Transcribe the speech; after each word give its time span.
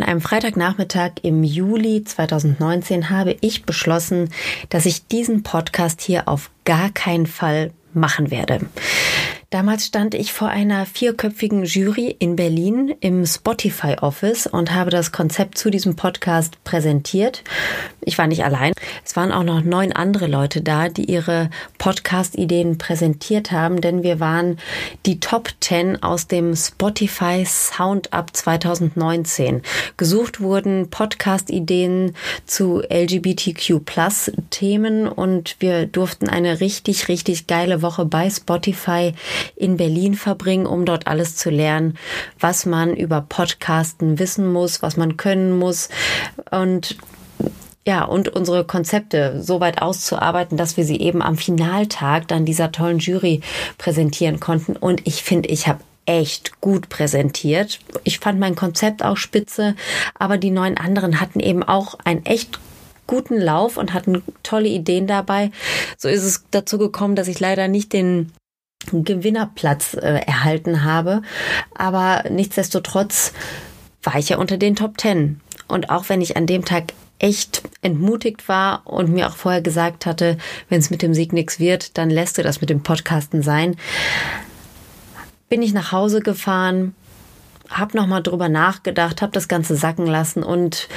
An 0.00 0.06
einem 0.06 0.22
Freitagnachmittag 0.22 1.10
im 1.20 1.44
Juli 1.44 2.02
2019 2.02 3.10
habe 3.10 3.36
ich 3.42 3.64
beschlossen, 3.64 4.30
dass 4.70 4.86
ich 4.86 5.06
diesen 5.08 5.42
Podcast 5.42 6.00
hier 6.00 6.26
auf 6.26 6.50
gar 6.64 6.88
keinen 6.88 7.26
Fall 7.26 7.72
machen 7.92 8.30
werde. 8.30 8.60
Damals 9.50 9.86
stand 9.86 10.14
ich 10.14 10.32
vor 10.32 10.46
einer 10.46 10.86
vierköpfigen 10.86 11.64
Jury 11.64 12.14
in 12.20 12.36
Berlin 12.36 12.94
im 13.00 13.26
Spotify 13.26 13.96
Office 14.00 14.46
und 14.46 14.72
habe 14.72 14.90
das 14.90 15.10
Konzept 15.10 15.58
zu 15.58 15.70
diesem 15.70 15.96
Podcast 15.96 16.62
präsentiert. 16.62 17.42
Ich 18.00 18.16
war 18.16 18.28
nicht 18.28 18.44
allein. 18.44 18.74
Es 19.04 19.16
waren 19.16 19.32
auch 19.32 19.42
noch 19.42 19.60
neun 19.64 19.92
andere 19.92 20.28
Leute 20.28 20.62
da, 20.62 20.88
die 20.88 21.10
ihre 21.10 21.50
Podcast-Ideen 21.78 22.78
präsentiert 22.78 23.50
haben, 23.50 23.80
denn 23.80 24.04
wir 24.04 24.20
waren 24.20 24.56
die 25.04 25.18
Top 25.18 25.50
10 25.58 26.00
aus 26.00 26.28
dem 26.28 26.54
Spotify 26.54 27.44
Sound 27.44 28.12
Up 28.12 28.36
2019. 28.36 29.62
Gesucht 29.96 30.40
wurden 30.40 30.90
Podcast-Ideen 30.90 32.14
zu 32.46 32.82
LGBTQ 32.88 33.84
Plus 33.84 34.30
Themen 34.50 35.08
und 35.08 35.56
wir 35.58 35.86
durften 35.86 36.28
eine 36.28 36.60
richtig, 36.60 37.08
richtig 37.08 37.48
geile 37.48 37.82
Woche 37.82 38.04
bei 38.04 38.30
Spotify 38.30 39.12
in 39.56 39.76
Berlin 39.76 40.14
verbringen, 40.14 40.66
um 40.66 40.84
dort 40.84 41.06
alles 41.06 41.36
zu 41.36 41.50
lernen, 41.50 41.96
was 42.38 42.66
man 42.66 42.94
über 42.94 43.20
Podcasten 43.22 44.18
wissen 44.18 44.50
muss, 44.52 44.82
was 44.82 44.96
man 44.96 45.16
können 45.16 45.58
muss 45.58 45.88
und 46.50 46.96
ja, 47.86 48.04
und 48.04 48.28
unsere 48.28 48.64
Konzepte 48.64 49.42
so 49.42 49.58
weit 49.60 49.80
auszuarbeiten, 49.80 50.58
dass 50.58 50.76
wir 50.76 50.84
sie 50.84 51.00
eben 51.00 51.22
am 51.22 51.36
Finaltag 51.36 52.28
dann 52.28 52.44
dieser 52.44 52.72
tollen 52.72 52.98
Jury 52.98 53.40
präsentieren 53.78 54.38
konnten. 54.38 54.76
Und 54.76 55.06
ich 55.06 55.22
finde, 55.22 55.48
ich 55.48 55.66
habe 55.66 55.80
echt 56.04 56.60
gut 56.60 56.88
präsentiert. 56.88 57.78
Ich 58.04 58.18
fand 58.18 58.38
mein 58.38 58.54
Konzept 58.54 59.02
auch 59.02 59.16
spitze, 59.16 59.76
aber 60.18 60.38
die 60.38 60.50
neun 60.50 60.76
anderen 60.76 61.20
hatten 61.20 61.40
eben 61.40 61.62
auch 61.62 61.94
ein 62.04 62.26
echt 62.26 62.58
guten 63.06 63.40
Lauf 63.40 63.76
und 63.76 63.94
hatten 63.94 64.22
tolle 64.42 64.68
Ideen 64.68 65.06
dabei. 65.06 65.50
So 65.96 66.08
ist 66.08 66.22
es 66.22 66.44
dazu 66.50 66.78
gekommen, 66.78 67.16
dass 67.16 67.28
ich 67.28 67.40
leider 67.40 67.66
nicht 67.66 67.92
den 67.92 68.32
Gewinnerplatz 68.92 69.94
äh, 69.94 70.20
erhalten 70.26 70.84
habe. 70.84 71.22
Aber 71.74 72.24
nichtsdestotrotz 72.30 73.32
war 74.02 74.18
ich 74.18 74.30
ja 74.30 74.38
unter 74.38 74.56
den 74.56 74.76
Top 74.76 74.98
Ten. 74.98 75.40
Und 75.68 75.90
auch 75.90 76.08
wenn 76.08 76.20
ich 76.20 76.36
an 76.36 76.46
dem 76.46 76.64
Tag 76.64 76.92
echt 77.18 77.62
entmutigt 77.82 78.48
war 78.48 78.86
und 78.86 79.10
mir 79.10 79.28
auch 79.28 79.36
vorher 79.36 79.60
gesagt 79.60 80.06
hatte, 80.06 80.38
wenn 80.68 80.80
es 80.80 80.90
mit 80.90 81.02
dem 81.02 81.14
Sieg 81.14 81.32
nichts 81.32 81.60
wird, 81.60 81.98
dann 81.98 82.10
lässt 82.10 82.38
du 82.38 82.42
das 82.42 82.60
mit 82.60 82.70
dem 82.70 82.82
Podcasten 82.82 83.42
sein, 83.42 83.76
bin 85.50 85.62
ich 85.62 85.74
nach 85.74 85.92
Hause 85.92 86.20
gefahren, 86.20 86.94
habe 87.70 87.96
nochmal 87.96 88.22
drüber 88.22 88.48
nachgedacht, 88.48 89.22
habe 89.22 89.32
das 89.32 89.48
Ganze 89.48 89.76
sacken 89.76 90.06
lassen 90.06 90.42
und 90.42 90.88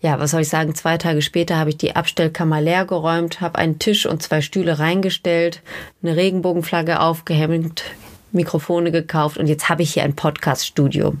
ja, 0.00 0.18
was 0.18 0.32
soll 0.32 0.42
ich 0.42 0.48
sagen, 0.48 0.74
zwei 0.74 0.98
Tage 0.98 1.22
später 1.22 1.56
habe 1.56 1.70
ich 1.70 1.78
die 1.78 1.96
Abstellkammer 1.96 2.60
leer 2.60 2.84
geräumt, 2.84 3.40
habe 3.40 3.58
einen 3.58 3.78
Tisch 3.78 4.06
und 4.06 4.22
zwei 4.22 4.40
Stühle 4.40 4.78
reingestellt, 4.78 5.62
eine 6.02 6.16
Regenbogenflagge 6.16 7.00
aufgehängt, 7.00 7.84
Mikrofone 8.32 8.90
gekauft 8.90 9.38
und 9.38 9.46
jetzt 9.46 9.68
habe 9.68 9.82
ich 9.82 9.94
hier 9.94 10.02
ein 10.02 10.16
Podcast-Studio. 10.16 11.14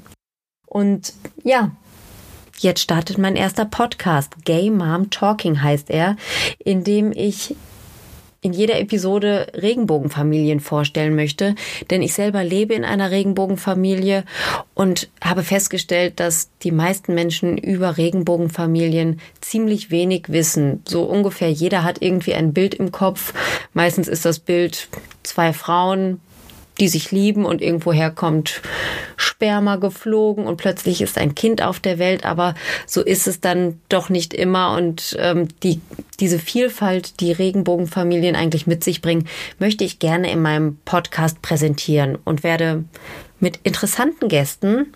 Und 0.66 1.14
ja, 1.44 1.70
jetzt 2.58 2.80
startet 2.80 3.18
mein 3.18 3.36
erster 3.36 3.64
Podcast. 3.64 4.44
Gay 4.44 4.70
Mom 4.70 5.10
Talking 5.10 5.62
heißt 5.62 5.88
er, 5.90 6.16
in 6.58 6.84
dem 6.84 7.12
ich 7.12 7.54
in 8.46 8.52
jeder 8.52 8.78
Episode 8.78 9.48
Regenbogenfamilien 9.54 10.60
vorstellen 10.60 11.16
möchte, 11.16 11.56
denn 11.90 12.00
ich 12.00 12.14
selber 12.14 12.44
lebe 12.44 12.74
in 12.74 12.84
einer 12.84 13.10
Regenbogenfamilie 13.10 14.22
und 14.74 15.08
habe 15.20 15.42
festgestellt, 15.42 16.20
dass 16.20 16.48
die 16.62 16.70
meisten 16.70 17.12
Menschen 17.12 17.58
über 17.58 17.96
Regenbogenfamilien 17.96 19.20
ziemlich 19.40 19.90
wenig 19.90 20.26
wissen. 20.28 20.82
So 20.86 21.02
ungefähr 21.02 21.50
jeder 21.50 21.82
hat 21.82 22.00
irgendwie 22.00 22.34
ein 22.34 22.52
Bild 22.52 22.76
im 22.76 22.92
Kopf. 22.92 23.34
Meistens 23.74 24.06
ist 24.06 24.24
das 24.24 24.38
Bild 24.38 24.86
zwei 25.24 25.52
Frauen, 25.52 26.20
die 26.78 26.88
sich 26.88 27.10
lieben 27.10 27.44
und 27.44 27.60
irgendwoher 27.60 28.10
kommt 28.10 28.62
Sperma 29.16 29.76
geflogen 29.76 30.46
und 30.46 30.56
plötzlich 30.56 31.00
ist 31.00 31.18
ein 31.18 31.34
Kind 31.34 31.62
auf 31.62 31.80
der 31.80 31.98
Welt, 31.98 32.24
aber 32.24 32.54
so 32.86 33.02
ist 33.02 33.26
es 33.26 33.40
dann 33.40 33.80
doch 33.88 34.08
nicht 34.08 34.34
immer. 34.34 34.76
Und 34.76 35.16
ähm, 35.18 35.48
die, 35.62 35.80
diese 36.20 36.38
Vielfalt, 36.38 37.20
die 37.20 37.32
Regenbogenfamilien 37.32 38.36
eigentlich 38.36 38.66
mit 38.66 38.84
sich 38.84 39.00
bringen, 39.00 39.26
möchte 39.58 39.84
ich 39.84 39.98
gerne 39.98 40.30
in 40.30 40.42
meinem 40.42 40.78
Podcast 40.84 41.42
präsentieren 41.42 42.16
und 42.24 42.42
werde 42.42 42.84
mit 43.40 43.60
interessanten 43.62 44.28
Gästen 44.28 44.92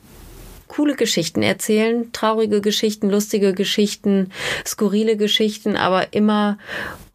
coole 0.68 0.94
Geschichten 0.94 1.42
erzählen, 1.42 2.12
traurige 2.12 2.60
Geschichten, 2.60 3.10
lustige 3.10 3.54
Geschichten, 3.54 4.30
skurrile 4.64 5.16
Geschichten, 5.16 5.76
aber 5.76 6.12
immer 6.12 6.58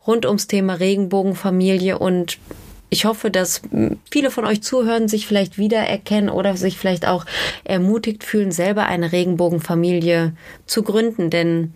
rund 0.06 0.26
ums 0.26 0.48
Thema 0.48 0.74
Regenbogenfamilie 0.76 1.98
und 1.98 2.38
ich 2.90 3.06
hoffe, 3.06 3.32
dass 3.32 3.62
viele 4.12 4.32
von 4.32 4.46
euch 4.46 4.62
zuhören, 4.62 5.08
sich 5.08 5.28
vielleicht 5.28 5.58
wiedererkennen 5.58 6.30
oder 6.30 6.56
sich 6.56 6.78
vielleicht 6.78 7.08
auch 7.08 7.26
ermutigt 7.64 8.24
fühlen, 8.24 8.52
selber 8.52 8.86
eine 8.86 9.12
Regenbogenfamilie 9.12 10.34
zu 10.66 10.84
gründen, 10.84 11.30
denn 11.30 11.74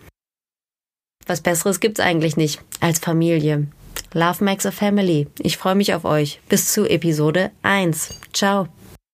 was 1.26 1.42
Besseres 1.42 1.80
gibt's 1.80 2.00
eigentlich 2.00 2.38
nicht 2.38 2.62
als 2.80 3.00
Familie. 3.00 3.68
Love 4.14 4.44
makes 4.44 4.66
a 4.66 4.72
family. 4.72 5.28
Ich 5.40 5.58
freue 5.58 5.76
mich 5.76 5.94
auf 5.94 6.06
euch. 6.06 6.40
Bis 6.50 6.72
zu 6.72 6.86
Episode 6.86 7.52
1. 7.62 8.20
Ciao. 8.34 8.68